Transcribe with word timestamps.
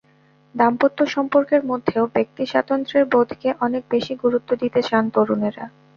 দাম্পত্য 0.55 0.99
সম্পর্কের 1.07 1.61
মধ্যেও 1.65 2.03
ব্যক্তিস্বাতন্ত্র্যের 2.15 3.05
বোধকে 3.11 3.49
অনেক 3.61 3.83
বেশি 3.89 4.13
গুরুত্ব 4.23 4.49
দিতে 4.61 4.79
চান 4.81 5.03
তরুণেরা। 5.15 5.65